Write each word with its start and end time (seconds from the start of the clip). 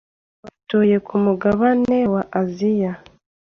batuye 0.43 0.95
ku 1.07 1.13
mugabane 1.25 1.97
wa 2.13 2.23
Aziya, 2.41 2.91